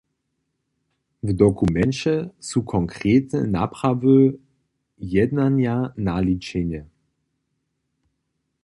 W 1.25 1.27
dokumenće 1.41 2.13
su 2.47 2.63
konkretne 2.71 3.41
naprawy 3.57 4.17
jednanja 5.13 5.77
naličene. 6.09 6.81